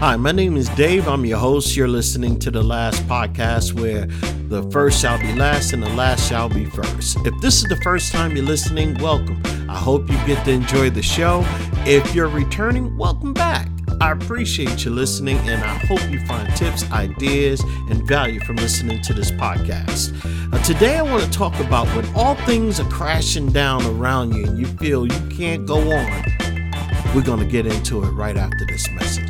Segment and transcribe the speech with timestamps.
[0.00, 1.08] Hi, my name is Dave.
[1.08, 1.74] I'm your host.
[1.74, 4.06] You're listening to the last podcast where
[4.46, 7.16] the first shall be last and the last shall be first.
[7.26, 9.42] If this is the first time you're listening, welcome.
[9.68, 11.42] I hope you get to enjoy the show.
[11.84, 13.66] If you're returning, welcome back.
[14.00, 17.60] I appreciate you listening and I hope you find tips, ideas,
[17.90, 20.14] and value from listening to this podcast.
[20.54, 24.46] Uh, today, I want to talk about when all things are crashing down around you
[24.46, 26.24] and you feel you can't go on.
[27.16, 29.27] We're going to get into it right after this message.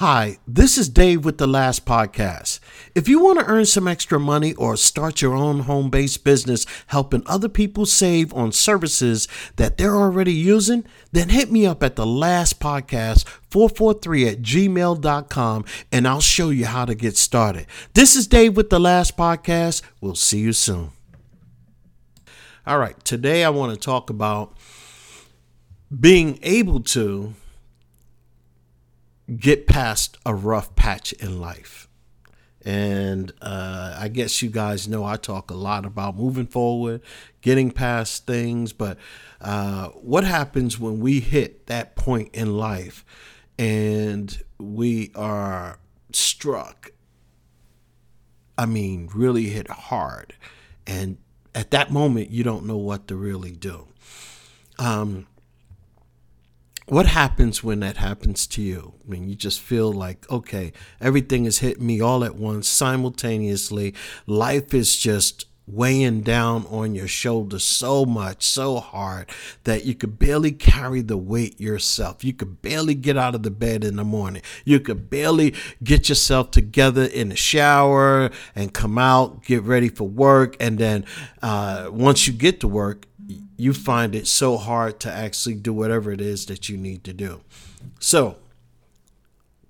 [0.00, 2.58] Hi, this is Dave with the last podcast.
[2.94, 6.64] If you want to earn some extra money or start your own home based business
[6.86, 11.96] helping other people save on services that they're already using, then hit me up at
[11.96, 17.66] the last podcast 443 at gmail.com and I'll show you how to get started.
[17.92, 19.82] This is Dave with the last podcast.
[20.00, 20.92] We'll see you soon.
[22.66, 24.56] All right, today I want to talk about
[25.94, 27.34] being able to
[29.36, 31.88] get past a rough patch in life.
[32.62, 37.00] And uh, I guess you guys know I talk a lot about moving forward,
[37.40, 38.72] getting past things.
[38.72, 38.98] But
[39.40, 43.04] uh, what happens when we hit that point in life
[43.58, 45.78] and we are
[46.12, 46.90] struck?
[48.58, 50.34] I mean, really hit hard.
[50.86, 51.16] And
[51.54, 53.86] at that moment, you don't know what to really do.
[54.78, 55.26] Um,
[56.90, 58.94] what happens when that happens to you?
[59.06, 63.94] Mean, you just feel like, okay, everything is hitting me all at once, simultaneously.
[64.26, 69.30] Life is just weighing down on your shoulders so much, so hard
[69.62, 72.24] that you could barely carry the weight yourself.
[72.24, 74.42] You could barely get out of the bed in the morning.
[74.64, 80.08] You could barely get yourself together in the shower and come out, get ready for
[80.08, 80.56] work.
[80.58, 81.04] And then
[81.40, 83.06] uh, once you get to work,
[83.56, 87.12] you find it so hard to actually do whatever it is that you need to
[87.12, 87.40] do.
[87.98, 88.36] So,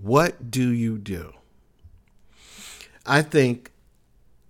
[0.00, 1.34] what do you do?
[3.06, 3.70] I think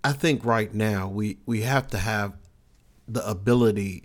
[0.02, 2.34] I think right now we we have to have
[3.08, 4.04] the ability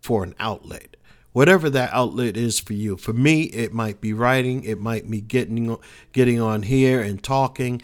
[0.00, 0.96] for an outlet.
[1.32, 2.98] Whatever that outlet is for you.
[2.98, 5.76] For me, it might be writing, it might be getting
[6.12, 7.80] getting on here and talking.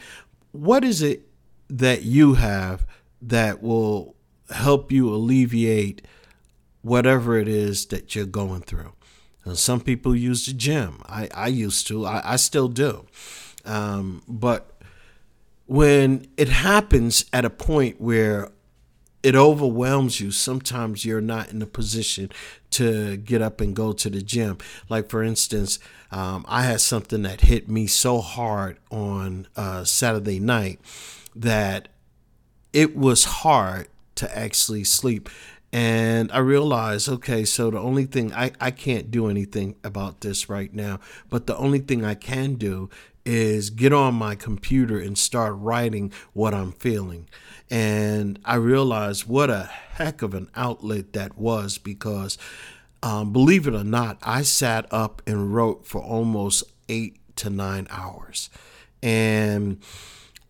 [0.52, 1.22] What is it
[1.70, 2.86] that you have
[3.22, 4.14] that will
[4.50, 6.02] help you alleviate
[6.82, 8.92] whatever it is that you're going through.
[9.44, 11.02] And some people use the gym.
[11.06, 13.06] I, I used to, I, I still do.
[13.64, 14.78] Um, but
[15.66, 18.50] when it happens at a point where
[19.22, 22.30] it overwhelms you, sometimes you're not in a position
[22.70, 24.58] to get up and go to the gym.
[24.88, 25.78] Like, for instance,
[26.10, 30.80] um, I had something that hit me so hard on uh, Saturday night
[31.34, 31.88] that
[32.72, 35.28] it was hard to actually sleep
[35.72, 40.48] and I realized, okay, so the only thing I, I can't do anything about this
[40.48, 42.88] right now, but the only thing I can do
[43.26, 47.28] is get on my computer and start writing what I'm feeling.
[47.68, 52.38] And I realized what a heck of an outlet that was because,
[53.02, 57.86] um, believe it or not, I sat up and wrote for almost eight to nine
[57.90, 58.48] hours.
[59.02, 59.82] And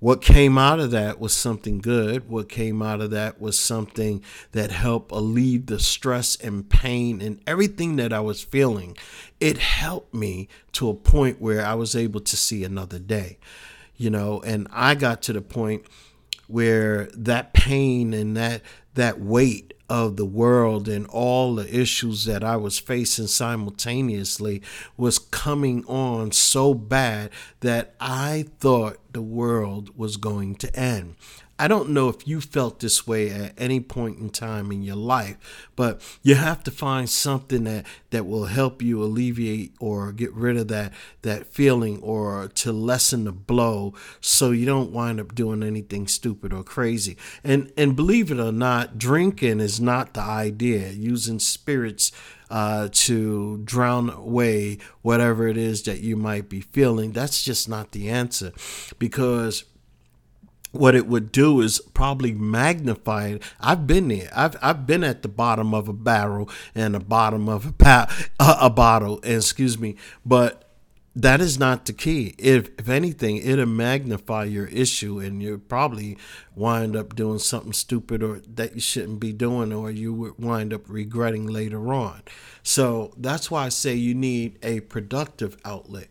[0.01, 2.29] what came out of that was something good.
[2.29, 4.23] What came out of that was something
[4.53, 8.97] that helped alleviate the stress and pain and everything that I was feeling.
[9.41, 13.39] It helped me to a point where I was able to see another day,
[13.97, 15.85] you know, and I got to the point
[16.47, 18.63] where that pain and that
[18.95, 24.62] that weight of the world and all the issues that I was facing simultaneously
[24.97, 31.16] was coming on so bad that I thought the world was going to end.
[31.59, 34.97] I don't know if you felt this way at any point in time in your
[34.97, 35.37] life,
[35.75, 40.57] but you have to find something that, that will help you alleviate or get rid
[40.57, 40.93] of that
[41.23, 46.53] that feeling or to lessen the blow so you don't wind up doing anything stupid
[46.53, 47.17] or crazy.
[47.43, 50.91] And and believe it or not, drinking is not the idea.
[50.91, 52.13] Using spirits
[52.51, 57.13] uh, to drown away whatever it is that you might be feeling.
[57.13, 58.53] That's just not the answer
[58.99, 59.65] because
[60.73, 63.43] what it would do is probably magnify it.
[63.61, 64.31] I've been there.
[64.35, 68.12] I've I've been at the bottom of a barrel and the bottom of a pa-
[68.38, 69.20] a bottle.
[69.23, 70.65] Excuse me, but
[71.17, 72.35] that is not the key.
[72.38, 76.17] If if anything, it'll magnify your issue, and you probably
[76.55, 80.73] wind up doing something stupid or that you shouldn't be doing, or you would wind
[80.73, 82.23] up regretting later on.
[82.62, 86.09] So that's why I say you need a productive outlet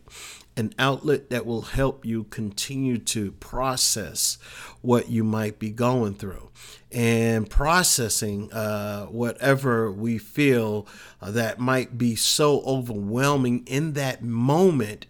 [0.58, 4.36] an outlet that will help you continue to process
[4.82, 6.50] what you might be going through.
[6.90, 10.86] And processing uh, whatever we feel
[11.22, 15.06] uh, that might be so overwhelming in that moment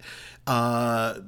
[0.47, 1.21] uh,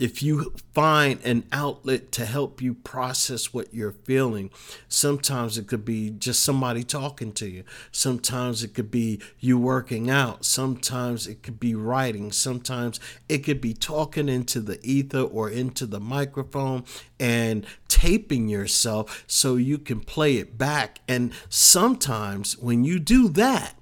[0.00, 4.50] if you find an outlet to help you process what you're feeling,
[4.88, 7.64] sometimes it could be just somebody talking to you.
[7.92, 10.46] Sometimes it could be you working out.
[10.46, 12.32] Sometimes it could be writing.
[12.32, 12.98] Sometimes
[13.28, 16.82] it could be talking into the ether or into the microphone
[17.18, 21.00] and taping yourself so you can play it back.
[21.06, 23.74] And sometimes when you do that,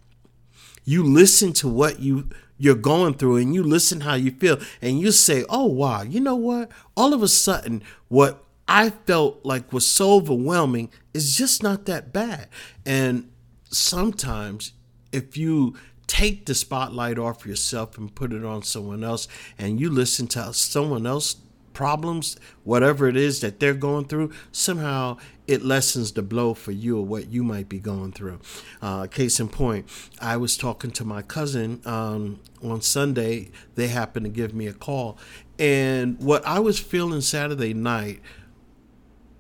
[0.84, 5.00] you listen to what you you're going through and you listen how you feel and
[5.00, 6.70] you say, "Oh wow, you know what?
[6.96, 12.12] All of a sudden what I felt like was so overwhelming is just not that
[12.12, 12.48] bad."
[12.84, 13.30] And
[13.70, 14.72] sometimes
[15.12, 15.74] if you
[16.06, 19.28] take the spotlight off yourself and put it on someone else
[19.58, 21.36] and you listen to someone else
[21.74, 25.16] problems, whatever it is that they're going through, somehow
[25.48, 28.38] it lessens the blow for you or what you might be going through.
[28.82, 29.88] Uh, case in point,
[30.20, 33.50] I was talking to my cousin um, on Sunday.
[33.74, 35.18] They happened to give me a call.
[35.58, 38.20] And what I was feeling Saturday night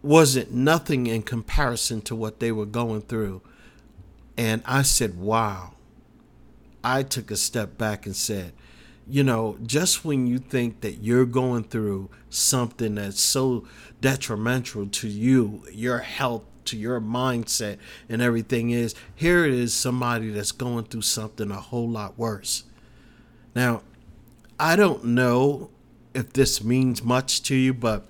[0.02, 3.42] wasn't nothing in comparison to what they were going through.
[4.38, 5.74] And I said, wow.
[6.82, 8.54] I took a step back and said,
[9.08, 13.66] you know, just when you think that you're going through something that's so
[14.00, 17.78] detrimental to you, your health, to your mindset,
[18.08, 22.64] and everything is, here it is somebody that's going through something a whole lot worse.
[23.54, 23.82] Now,
[24.60, 25.70] I don't know
[26.14, 28.06] if this means much to you, but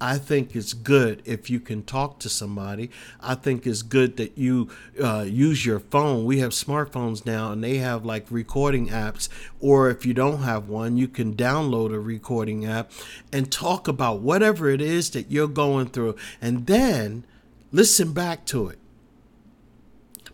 [0.00, 2.90] I think it's good if you can talk to somebody.
[3.20, 4.70] I think it's good that you
[5.02, 6.24] uh, use your phone.
[6.24, 9.28] We have smartphones now, and they have like recording apps.
[9.60, 12.90] Or if you don't have one, you can download a recording app
[13.30, 17.24] and talk about whatever it is that you're going through, and then
[17.70, 18.78] listen back to it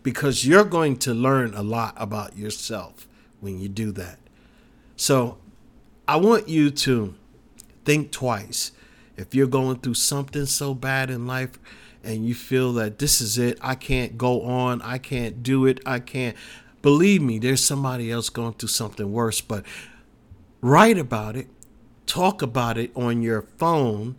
[0.04, 3.08] because you're going to learn a lot about yourself
[3.40, 4.20] when you do that.
[4.94, 5.38] So
[6.06, 7.14] I want you to
[7.84, 8.70] think twice
[9.16, 11.58] if you're going through something so bad in life
[12.04, 15.80] and you feel that this is it, I can't go on, I can't do it,
[15.86, 16.36] I can't.
[16.82, 19.64] Believe me, there's somebody else going through something worse, but
[20.60, 21.48] write about it,
[22.06, 24.16] talk about it on your phone,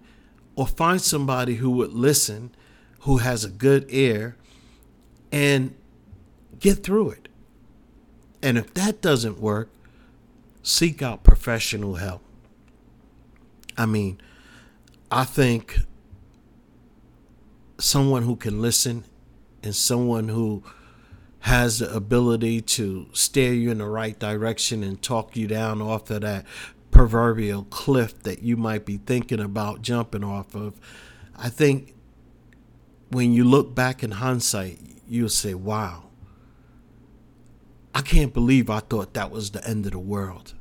[0.56, 2.52] or find somebody who would listen,
[3.02, 4.36] who has a good ear,
[5.32, 5.76] and
[6.60, 7.30] get through it.
[8.42, 9.70] And if that doesn't work,
[10.64, 12.22] seek out professional help.
[13.78, 14.20] I mean,
[15.10, 15.80] I think
[17.80, 19.06] someone who can listen
[19.64, 20.64] and someone who
[21.40, 26.10] has the ability to steer you in the right direction and talk you down off
[26.10, 26.46] of that
[26.92, 30.74] proverbial cliff that you might be thinking about jumping off of.
[31.36, 31.94] I think
[33.12, 36.04] when you look back in hindsight, you'll say, wow,
[37.94, 40.54] I can't believe I thought that was the end of the world.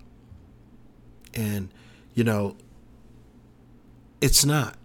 [1.34, 1.70] And,
[2.14, 2.56] you know,
[4.20, 4.76] it's not.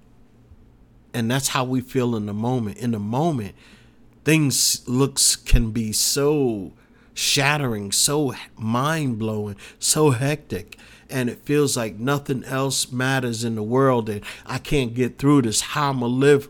[1.13, 2.78] And that's how we feel in the moment.
[2.78, 3.56] In the moment,
[4.24, 6.72] things looks can be so
[7.13, 10.78] shattering, so mind blowing, so hectic.
[11.10, 15.42] And it feels like nothing else matters in the world and I can't get through
[15.42, 15.60] this.
[15.62, 16.50] How am I going to live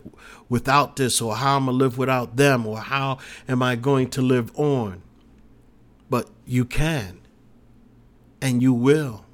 [0.50, 3.18] without this or how am I going to live without them or how
[3.48, 5.02] am I going to live on?
[6.12, 7.22] But you can
[8.40, 9.26] and you will.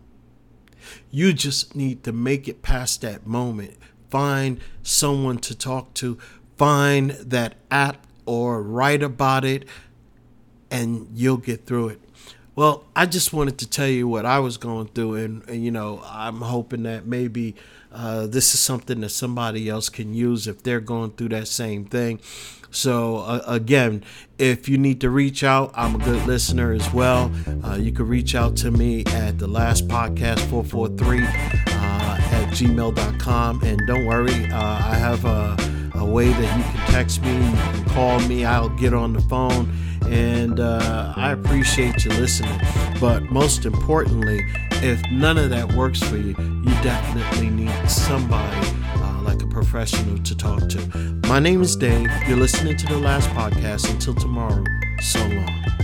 [1.12, 3.76] You just need to make it past that moment.
[4.10, 6.18] Find someone to talk to,
[6.58, 9.66] find that app or write about it,
[10.70, 12.02] and you'll get through it.
[12.56, 15.72] Well, I just wanted to tell you what I was going through, and, and you
[15.72, 17.56] know, I'm hoping that maybe
[17.92, 21.86] uh, this is something that somebody else can use if they're going through that same
[21.86, 22.20] thing.
[22.72, 24.04] So, uh, again,
[24.38, 27.32] if you need to reach out, I'm a good listener as well.
[27.64, 33.64] Uh, you can reach out to me at the last podcast 443 uh, at gmail.com.
[33.64, 35.58] And don't worry, uh, I have a,
[35.96, 39.22] a, way that you can text me, you can call me, I'll get on the
[39.22, 39.74] phone.
[40.06, 42.60] And uh, I appreciate you listening.
[43.00, 44.42] But most importantly,
[44.84, 50.18] if none of that works for you, you definitely need somebody uh, like a professional
[50.24, 50.80] to talk to.
[51.28, 52.10] My name is Dave.
[52.28, 53.90] You're listening to the last podcast.
[53.90, 54.64] Until tomorrow,
[55.02, 55.78] so long.